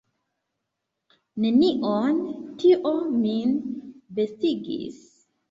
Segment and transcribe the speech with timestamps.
[1.45, 2.17] Nenion;
[2.65, 3.55] tio min
[4.19, 4.99] bestigis.